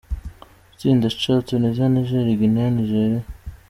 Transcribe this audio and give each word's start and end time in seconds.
Itsinda 0.73 1.07
C: 1.19 1.21
Tunisia, 1.47 1.85
Niger, 1.93 2.27
Guinea, 2.39 2.71
Nigeria. 2.75 3.21